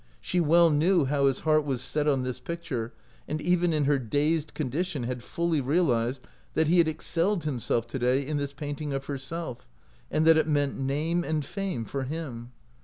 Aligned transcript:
She 0.19 0.39
well 0.39 0.71
knew 0.71 1.05
how 1.05 1.27
his 1.27 1.41
heart 1.41 1.63
was 1.63 1.79
set 1.79 2.07
on 2.07 2.23
this 2.23 2.39
picture, 2.39 2.91
and 3.27 3.39
even 3.39 3.71
in 3.71 3.85
her 3.85 3.99
dazed 3.99 4.55
condition 4.55 5.03
had 5.03 5.21
fully 5.21 5.61
realized 5.61 6.23
that 6.55 6.65
he 6.67 6.79
had 6.79 6.87
ex 6.87 7.05
celled 7.05 7.43
himself 7.43 7.85
to 7.89 7.99
day 7.99 8.25
in 8.25 8.37
this 8.37 8.51
painting 8.51 8.93
of 8.93 9.05
her 9.05 9.19
self, 9.19 9.67
and 10.09 10.25
that 10.25 10.37
it 10.37 10.47
meant 10.47 10.75
name 10.75 11.23
and 11.23 11.45
fame 11.45 11.85
for 11.85 12.05
him. 12.05 12.51